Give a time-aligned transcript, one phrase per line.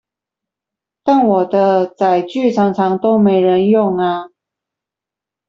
[1.03, 4.29] 但我的載具常常都沒人用啊！